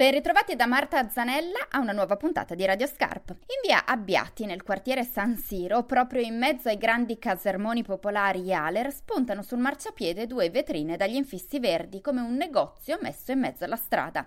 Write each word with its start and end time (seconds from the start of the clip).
Ben 0.00 0.12
ritrovati 0.12 0.56
da 0.56 0.64
Marta 0.64 1.10
Zanella 1.10 1.68
a 1.68 1.78
una 1.78 1.92
nuova 1.92 2.16
puntata 2.16 2.54
di 2.54 2.64
Radio 2.64 2.86
Scarp. 2.86 3.28
In 3.32 3.60
via 3.62 3.84
Abbiati, 3.84 4.46
nel 4.46 4.62
quartiere 4.62 5.04
San 5.04 5.36
Siro, 5.36 5.82
proprio 5.82 6.22
in 6.22 6.38
mezzo 6.38 6.70
ai 6.70 6.78
grandi 6.78 7.18
casermoni 7.18 7.82
popolari 7.82 8.40
Ialer, 8.44 8.90
spuntano 8.94 9.42
sul 9.42 9.58
marciapiede 9.58 10.26
due 10.26 10.48
vetrine 10.48 10.96
dagli 10.96 11.16
infissi 11.16 11.60
verdi 11.60 12.00
come 12.00 12.22
un 12.22 12.34
negozio 12.34 12.98
messo 13.02 13.32
in 13.32 13.40
mezzo 13.40 13.64
alla 13.64 13.76
strada. 13.76 14.26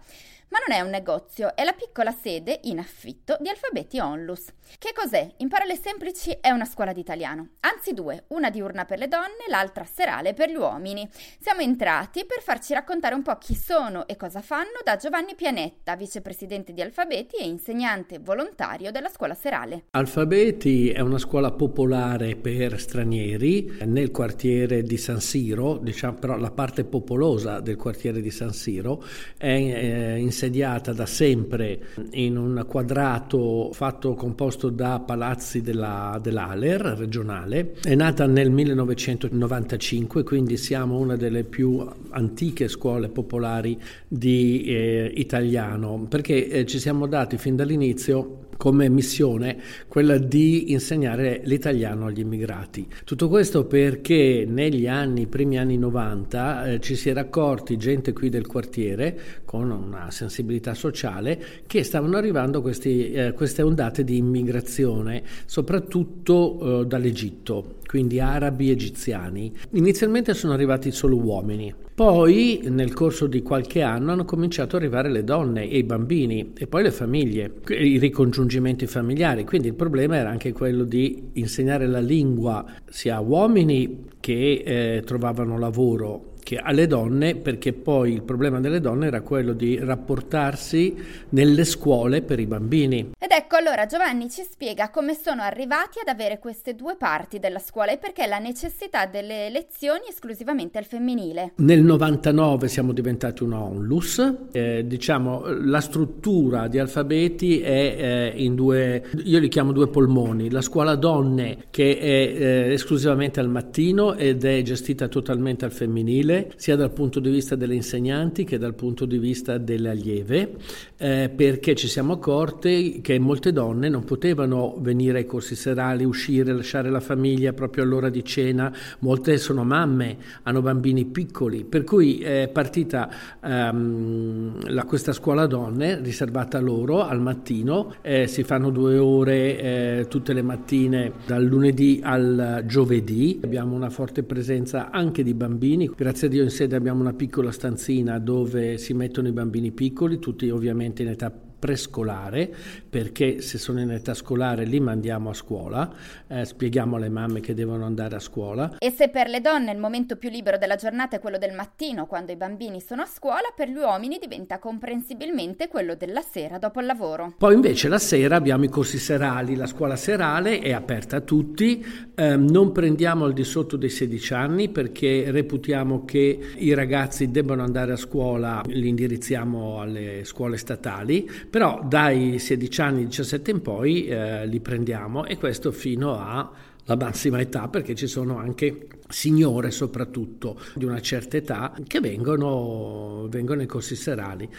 Ma 0.49 0.59
non 0.67 0.77
è 0.77 0.81
un 0.81 0.91
negozio, 0.91 1.55
è 1.55 1.63
la 1.63 1.73
piccola 1.73 2.11
sede 2.11 2.59
in 2.65 2.77
affitto 2.77 3.37
di 3.39 3.49
Alfabeti 3.49 3.97
Onlus. 3.97 4.45
Che 4.77 4.93
cos'è? 4.93 5.27
In 5.37 5.47
parole 5.47 5.75
semplici 5.75 6.37
è 6.39 6.51
una 6.51 6.65
scuola 6.65 6.93
d'italiano. 6.93 7.53
Anzi 7.61 7.95
due, 7.95 8.25
una 8.27 8.51
diurna 8.51 8.85
per 8.85 8.99
le 8.99 9.07
donne, 9.07 9.45
l'altra 9.47 9.83
serale 9.83 10.35
per 10.35 10.51
gli 10.51 10.55
uomini. 10.55 11.09
Siamo 11.39 11.61
entrati 11.61 12.25
per 12.27 12.43
farci 12.43 12.75
raccontare 12.75 13.15
un 13.15 13.23
po' 13.23 13.35
chi 13.39 13.55
sono 13.55 14.05
e 14.05 14.15
cosa 14.15 14.41
fanno 14.41 14.79
da 14.83 14.95
Giovanni 14.95 15.33
Pianetta, 15.63 15.95
vicepresidente 15.95 16.73
di 16.73 16.81
Alfabeti 16.81 17.37
e 17.37 17.45
insegnante 17.45 18.19
volontario 18.19 18.91
della 18.91 19.07
scuola 19.07 19.33
serale. 19.33 19.85
Alfabeti 19.91 20.89
è 20.89 20.99
una 20.99 21.17
scuola 21.17 21.51
popolare 21.51 22.35
per 22.35 22.77
stranieri 22.79 23.71
nel 23.85 24.11
quartiere 24.11 24.81
di 24.83 24.97
San 24.97 25.21
Siro, 25.21 25.77
diciamo 25.77 26.17
però 26.17 26.37
la 26.37 26.51
parte 26.51 26.83
popolosa 26.83 27.61
del 27.61 27.77
quartiere 27.77 28.19
di 28.21 28.29
San 28.29 28.51
Siro 28.51 29.01
è 29.37 29.47
eh, 29.47 30.17
in 30.17 30.31
insediata 30.33 30.91
da 30.91 31.05
sempre 31.05 31.87
in 32.11 32.37
un 32.37 32.65
quadrato 32.67 33.69
fatto 33.71 34.15
composto 34.15 34.69
da 34.69 34.99
palazzi 34.99 35.61
della, 35.61 36.19
dell'Aler 36.21 36.81
regionale. 36.81 37.75
È 37.81 37.95
nata 37.95 38.25
nel 38.25 38.51
1995, 38.51 40.23
quindi 40.23 40.57
siamo 40.57 40.97
una 40.97 41.15
delle 41.15 41.43
più 41.43 41.87
antiche 42.09 42.67
scuole 42.67 43.09
popolari 43.09 43.79
di 44.07 44.63
eh, 44.65 45.11
italiano, 45.53 46.05
perché 46.09 46.47
eh, 46.47 46.65
ci 46.65 46.79
siamo 46.79 47.07
dati 47.07 47.37
fin 47.37 47.55
dall'inizio 47.55 48.47
come 48.63 48.87
missione 48.87 49.57
quella 49.89 50.17
di 50.17 50.71
insegnare 50.71 51.41
l'italiano 51.43 52.05
agli 52.05 52.21
immigrati. 52.21 52.87
Tutto 53.03 53.27
questo 53.27 53.65
perché 53.65 54.45
negli 54.47 54.87
anni, 54.87 55.27
primi 55.27 55.57
anni 55.57 55.77
90, 55.77 56.71
eh, 56.71 56.79
ci 56.79 56.95
si 56.95 57.09
era 57.09 57.19
accorti, 57.19 57.75
gente 57.75 58.13
qui 58.13 58.29
del 58.29 58.47
quartiere, 58.47 59.41
con 59.43 59.69
una 59.69 60.11
sensibilità 60.11 60.75
sociale, 60.75 61.43
che 61.67 61.83
stavano 61.83 62.15
arrivando 62.15 62.61
questi, 62.61 63.11
eh, 63.11 63.33
queste 63.33 63.63
ondate 63.63 64.05
di 64.05 64.15
immigrazione, 64.15 65.23
soprattutto 65.45 66.83
eh, 66.83 66.85
dall'Egitto, 66.85 67.79
quindi 67.85 68.21
arabi 68.21 68.71
egiziani. 68.71 69.51
Inizialmente 69.71 70.33
sono 70.33 70.53
arrivati 70.53 70.89
solo 70.91 71.17
uomini, 71.17 71.75
poi 71.93 72.61
nel 72.69 72.93
corso 72.93 73.27
di 73.27 73.41
qualche 73.41 73.81
anno 73.81 74.13
hanno 74.13 74.25
cominciato 74.25 74.77
ad 74.77 74.81
arrivare 74.81 75.11
le 75.11 75.25
donne 75.25 75.69
e 75.69 75.79
i 75.79 75.83
bambini 75.83 76.53
e 76.57 76.65
poi 76.65 76.81
le 76.81 76.91
famiglie, 76.91 77.55
i 77.67 77.99
ricongiungimenti 77.99 78.51
familiari, 78.87 79.45
quindi 79.45 79.67
il 79.67 79.73
problema 79.73 80.15
era 80.17 80.29
anche 80.29 80.51
quello 80.51 80.83
di 80.83 81.29
insegnare 81.33 81.87
la 81.87 81.99
lingua 81.99 82.65
sia 82.89 83.17
a 83.17 83.21
uomini 83.21 84.05
che 84.19 84.63
eh, 84.65 85.03
trovavano 85.05 85.57
lavoro 85.57 86.31
che 86.43 86.57
alle 86.57 86.87
donne, 86.87 87.35
perché 87.35 87.73
poi 87.73 88.11
il 88.11 88.21
problema 88.21 88.59
delle 88.59 88.81
donne 88.81 89.07
era 89.07 89.21
quello 89.21 89.53
di 89.53 89.79
rapportarsi 89.79 90.93
nelle 91.29 91.63
scuole 91.63 92.21
per 92.21 92.39
i 92.39 92.45
bambini. 92.45 93.11
Ecco 93.35 93.55
allora 93.55 93.87
Giovanni 93.87 94.29
ci 94.29 94.43
spiega 94.47 94.91
come 94.91 95.15
sono 95.15 95.41
arrivati 95.41 95.97
ad 95.97 96.07
avere 96.07 96.37
queste 96.37 96.75
due 96.75 96.95
parti 96.95 97.39
della 97.39 97.57
scuola 97.57 97.91
e 97.91 97.97
perché 97.97 98.27
la 98.27 98.37
necessità 98.37 99.07
delle 99.07 99.49
lezioni 99.49 100.01
esclusivamente 100.07 100.77
al 100.77 100.85
femminile. 100.85 101.53
Nel 101.55 101.81
99 101.81 102.67
siamo 102.67 102.93
diventati 102.93 103.41
una 103.41 103.59
onlus, 103.59 104.21
eh, 104.51 104.85
diciamo 104.85 105.45
la 105.47 105.81
struttura 105.81 106.67
di 106.67 106.77
alfabeti 106.77 107.59
è 107.59 107.95
eh, 107.97 108.33
in 108.35 108.53
due, 108.53 109.03
io 109.23 109.39
li 109.39 109.47
chiamo 109.47 109.71
due 109.71 109.87
polmoni, 109.87 110.51
la 110.51 110.61
scuola 110.61 110.93
donne 110.93 111.57
che 111.71 111.97
è 111.97 112.05
eh, 112.05 112.73
esclusivamente 112.73 113.39
al 113.39 113.49
mattino 113.49 114.13
ed 114.13 114.43
è 114.43 114.61
gestita 114.61 115.07
totalmente 115.07 115.65
al 115.65 115.71
femminile 115.71 116.51
sia 116.57 116.75
dal 116.75 116.91
punto 116.93 117.19
di 117.19 117.31
vista 117.31 117.55
delle 117.55 117.73
insegnanti 117.73 118.43
che 118.43 118.59
dal 118.59 118.75
punto 118.75 119.05
di 119.05 119.17
vista 119.17 119.57
delle 119.57 119.89
allieve, 119.89 120.51
eh, 120.97 121.31
perché 121.35 121.73
ci 121.73 121.87
siamo 121.87 122.13
accorti 122.13 123.01
che 123.01 123.21
molte 123.23 123.51
donne 123.51 123.89
non 123.89 124.03
potevano 124.03 124.75
venire 124.79 125.19
ai 125.19 125.25
corsi 125.25 125.55
serali, 125.55 126.03
uscire, 126.03 126.53
lasciare 126.53 126.89
la 126.89 126.99
famiglia 126.99 127.53
proprio 127.53 127.83
all'ora 127.83 128.09
di 128.09 128.23
cena, 128.23 128.71
molte 128.99 129.37
sono 129.37 129.63
mamme, 129.63 130.17
hanno 130.43 130.61
bambini 130.61 131.05
piccoli, 131.05 131.63
per 131.63 131.83
cui 131.83 132.19
è 132.19 132.49
partita 132.51 133.09
ehm, 133.41 134.71
la, 134.71 134.83
questa 134.83 135.13
scuola 135.13 135.47
donne 135.47 135.99
riservata 136.01 136.59
loro 136.59 137.01
al 137.01 137.21
mattino, 137.21 137.95
eh, 138.01 138.27
si 138.27 138.43
fanno 138.43 138.69
due 138.69 138.97
ore 138.97 139.59
eh, 139.59 140.05
tutte 140.09 140.33
le 140.33 140.41
mattine 140.41 141.13
dal 141.25 141.43
lunedì 141.43 141.99
al 142.03 142.63
giovedì, 142.65 143.39
abbiamo 143.43 143.75
una 143.75 143.89
forte 143.89 144.23
presenza 144.23 144.91
anche 144.91 145.23
di 145.23 145.33
bambini, 145.33 145.89
Grazie 145.95 146.27
a 146.27 146.29
Dio 146.29 146.43
in 146.43 146.49
sede 146.49 146.75
abbiamo 146.75 146.99
una 146.99 147.13
piccola 147.13 147.51
stanzina 147.51 148.19
dove 148.19 148.77
si 148.77 148.93
mettono 148.93 149.29
i 149.29 149.31
bambini 149.31 149.71
piccoli, 149.71 150.19
tutti 150.19 150.49
ovviamente 150.49 151.01
in 151.01 151.09
età 151.09 151.31
prescolare, 151.63 152.53
perché 152.89 153.39
se 153.39 153.57
sono 153.57 153.79
in 153.79 153.89
età 153.91 154.13
scolare 154.13 154.65
li 154.65 154.81
mandiamo 154.81 155.29
a 155.29 155.33
scuola, 155.33 155.89
eh, 156.27 156.43
spieghiamo 156.43 156.97
alle 156.97 157.07
mamme 157.07 157.39
che 157.39 157.53
devono 157.53 157.85
andare 157.85 158.17
a 158.17 158.19
scuola. 158.19 158.75
E 158.79 158.91
se 158.91 159.07
per 159.07 159.29
le 159.29 159.39
donne 159.39 159.71
il 159.71 159.77
momento 159.77 160.17
più 160.17 160.29
libero 160.29 160.57
della 160.57 160.75
giornata 160.75 161.15
è 161.15 161.19
quello 161.21 161.37
del 161.37 161.53
mattino, 161.53 162.05
quando 162.05 162.33
i 162.33 162.35
bambini 162.35 162.81
sono 162.81 163.03
a 163.03 163.05
scuola, 163.05 163.53
per 163.55 163.69
gli 163.69 163.77
uomini 163.77 164.17
diventa 164.19 164.59
comprensibilmente 164.59 165.69
quello 165.69 165.95
della 165.95 166.19
sera 166.19 166.57
dopo 166.57 166.81
il 166.81 166.85
lavoro. 166.85 167.33
Poi 167.37 167.53
invece 167.53 167.87
la 167.87 167.97
sera 167.97 168.35
abbiamo 168.35 168.65
i 168.65 168.69
corsi 168.69 168.97
serali, 168.97 169.55
la 169.55 169.65
scuola 169.65 169.95
serale 169.95 170.59
è 170.59 170.73
aperta 170.73 171.15
a 171.15 171.21
tutti, 171.21 171.81
eh, 172.13 172.35
non 172.35 172.73
prendiamo 172.73 173.23
al 173.23 173.31
di 173.31 173.45
sotto 173.45 173.77
dei 173.77 173.89
16 173.89 174.33
anni 174.33 174.67
perché 174.67 175.31
reputiamo 175.31 176.03
che 176.03 176.37
i 176.57 176.73
ragazzi 176.73 177.31
debbano 177.31 177.63
andare 177.63 177.93
a 177.93 177.97
scuola, 177.97 178.61
li 178.65 178.89
indirizziamo 178.89 179.79
alle 179.79 180.25
scuole 180.25 180.57
statali 180.57 181.25
però 181.53 181.81
dai 181.83 182.39
16 182.39 182.81
anni, 182.81 183.05
17 183.05 183.51
in 183.51 183.61
poi 183.61 184.07
eh, 184.07 184.47
li 184.47 184.59
prendiamo 184.59 185.23
e 185.23 185.37
questo 185.37 185.71
fino 185.71 186.17
alla 186.17 186.95
massima 186.97 187.39
età 187.39 187.67
perché 187.67 187.93
ci 187.93 188.07
sono 188.07 188.39
anche 188.39 188.87
signore 189.07 189.69
soprattutto 189.69 190.59
di 190.73 190.83
una 190.83 190.99
certa 190.99 191.37
età 191.37 191.71
che 191.85 191.99
vengono, 191.99 193.27
vengono 193.29 193.61
ai 193.61 193.67
corsi 193.67 193.95
serali. 193.95 194.49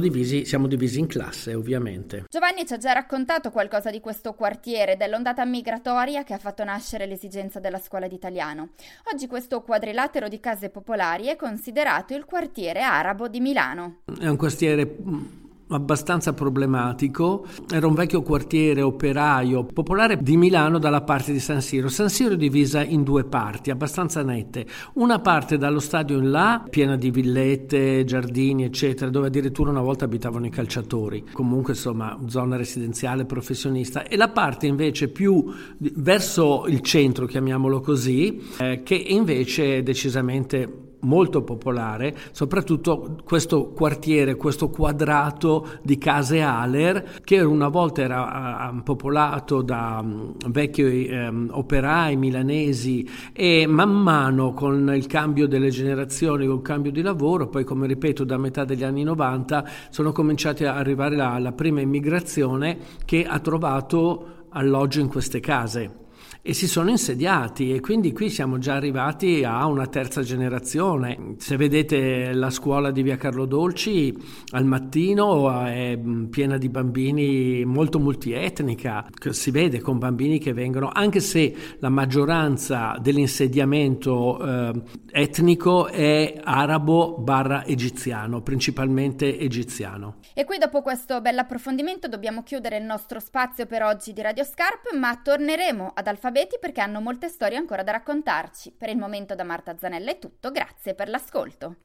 Divisi, 0.00 0.46
siamo 0.46 0.68
divisi 0.68 0.98
in 0.98 1.06
classe 1.06 1.52
ovviamente. 1.52 2.24
Giovanni 2.30 2.64
ci 2.64 2.72
ha 2.72 2.78
già 2.78 2.92
raccontato 2.92 3.50
qualcosa 3.50 3.90
di 3.90 4.00
questo 4.00 4.32
quartiere, 4.32 4.96
dell'ondata 4.96 5.44
migratoria 5.44 6.24
che 6.24 6.32
ha 6.32 6.38
fatto 6.38 6.64
nascere 6.64 7.04
l'esigenza 7.04 7.60
della 7.60 7.78
scuola 7.78 8.08
d'italiano. 8.08 8.70
Oggi 9.12 9.26
questo 9.26 9.60
quadrilatero 9.60 10.28
di 10.28 10.40
case 10.40 10.70
popolari 10.70 11.26
è 11.26 11.36
considerato 11.36 12.14
il 12.14 12.24
quartiere 12.24 12.80
arabo 12.80 13.28
di 13.28 13.40
Milano. 13.40 13.98
È 14.18 14.26
un 14.26 14.36
quartiere 14.36 15.46
abbastanza 15.68 16.32
problematico. 16.32 17.46
Era 17.70 17.86
un 17.86 17.94
vecchio 17.94 18.22
quartiere 18.22 18.82
operaio 18.82 19.64
popolare 19.64 20.18
di 20.22 20.36
Milano 20.36 20.78
dalla 20.78 21.02
parte 21.02 21.32
di 21.32 21.40
San 21.40 21.60
Siro. 21.60 21.88
San 21.88 22.08
Siro 22.08 22.34
è 22.34 22.36
divisa 22.36 22.82
in 22.82 23.02
due 23.02 23.24
parti 23.24 23.70
abbastanza 23.70 24.22
nette. 24.22 24.66
Una 24.94 25.20
parte 25.20 25.58
dallo 25.58 25.80
stadio 25.80 26.18
in 26.18 26.30
là, 26.30 26.64
piena 26.68 26.96
di 26.96 27.10
villette, 27.10 28.04
giardini, 28.04 28.64
eccetera, 28.64 29.10
dove 29.10 29.28
addirittura 29.28 29.70
una 29.70 29.82
volta 29.82 30.04
abitavano 30.04 30.46
i 30.46 30.50
calciatori. 30.50 31.24
Comunque, 31.32 31.72
insomma, 31.72 32.18
zona 32.26 32.56
residenziale 32.56 33.24
professionista. 33.24 34.04
E 34.04 34.16
la 34.16 34.28
parte 34.28 34.66
invece 34.66 35.08
più 35.08 35.44
verso 35.78 36.64
il 36.66 36.80
centro, 36.80 37.26
chiamiamolo 37.26 37.80
così, 37.80 38.40
eh, 38.58 38.82
che 38.82 38.94
invece 38.94 39.78
è 39.78 39.82
decisamente 39.82 40.87
molto 41.00 41.42
popolare, 41.42 42.16
soprattutto 42.32 43.18
questo 43.24 43.70
quartiere, 43.70 44.36
questo 44.36 44.68
quadrato 44.68 45.78
di 45.82 45.98
case 45.98 46.40
Aler 46.40 47.20
che 47.22 47.40
una 47.40 47.68
volta 47.68 48.02
era 48.02 48.72
popolato 48.82 49.62
da 49.62 50.00
um, 50.02 50.34
vecchi 50.48 51.08
um, 51.10 51.48
operai 51.52 52.16
milanesi 52.16 53.08
e 53.32 53.66
man 53.66 53.90
mano 53.90 54.52
con 54.52 54.92
il 54.94 55.06
cambio 55.06 55.46
delle 55.46 55.70
generazioni, 55.70 56.46
con 56.46 56.56
il 56.56 56.62
cambio 56.62 56.90
di 56.90 57.02
lavoro, 57.02 57.48
poi 57.48 57.64
come 57.64 57.86
ripeto 57.86 58.24
da 58.24 58.36
metà 58.36 58.64
degli 58.64 58.84
anni 58.84 59.02
90 59.02 59.64
sono 59.90 60.12
cominciati 60.12 60.64
a 60.64 60.74
arrivare 60.74 61.16
la, 61.16 61.38
la 61.38 61.52
prima 61.52 61.80
immigrazione 61.80 62.78
che 63.04 63.24
ha 63.24 63.38
trovato 63.38 64.46
alloggio 64.50 65.00
in 65.00 65.08
queste 65.08 65.40
case 65.40 66.06
e 66.42 66.54
si 66.54 66.66
sono 66.66 66.90
insediati 66.90 67.74
e 67.74 67.80
quindi 67.80 68.12
qui 68.12 68.30
siamo 68.30 68.58
già 68.58 68.74
arrivati 68.74 69.44
a 69.44 69.66
una 69.66 69.86
terza 69.86 70.22
generazione. 70.22 71.34
Se 71.38 71.56
vedete 71.56 72.32
la 72.32 72.50
scuola 72.50 72.90
di 72.90 73.02
Via 73.02 73.16
Carlo 73.16 73.44
Dolci 73.44 74.16
al 74.52 74.64
mattino 74.64 75.64
è 75.64 75.98
piena 76.30 76.56
di 76.56 76.68
bambini 76.68 77.64
molto 77.64 77.98
multietnica, 77.98 79.06
si 79.30 79.50
vede 79.50 79.80
con 79.80 79.98
bambini 79.98 80.38
che 80.38 80.52
vengono, 80.52 80.90
anche 80.92 81.20
se 81.20 81.54
la 81.78 81.88
maggioranza 81.88 82.96
dell'insediamento 83.00 84.38
eh, 84.44 84.82
etnico 85.12 85.88
è 85.88 86.40
arabo 86.42 87.18
barra 87.18 87.64
egiziano, 87.64 88.42
principalmente 88.42 89.38
egiziano. 89.38 90.16
E 90.34 90.44
qui 90.44 90.58
dopo 90.58 90.82
questo 90.82 91.20
bell'approfondimento 91.20 92.08
dobbiamo 92.08 92.42
chiudere 92.42 92.78
il 92.78 92.84
nostro 92.84 93.20
spazio 93.20 93.66
per 93.66 93.82
oggi 93.82 94.12
di 94.12 94.22
Radio 94.22 94.44
Scarp, 94.44 94.94
ma 94.96 95.18
torneremo 95.22 95.92
ad 95.94 96.06
alfabeti 96.18 96.58
perché 96.60 96.80
hanno 96.80 97.00
molte 97.00 97.28
storie 97.28 97.56
ancora 97.56 97.84
da 97.84 97.92
raccontarci. 97.92 98.74
Per 98.76 98.88
il 98.88 98.98
momento 98.98 99.36
da 99.36 99.44
Marta 99.44 99.78
Zanella 99.78 100.10
è 100.10 100.18
tutto, 100.18 100.50
grazie 100.50 100.94
per 100.94 101.08
l'ascolto. 101.08 101.76